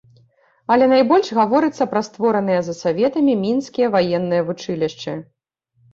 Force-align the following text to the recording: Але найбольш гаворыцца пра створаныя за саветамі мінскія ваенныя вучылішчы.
Але 0.75 0.85
найбольш 0.93 1.27
гаворыцца 1.39 1.87
пра 1.91 2.01
створаныя 2.09 2.59
за 2.69 2.73
саветамі 2.81 3.33
мінскія 3.45 3.87
ваенныя 3.97 4.41
вучылішчы. 4.49 5.11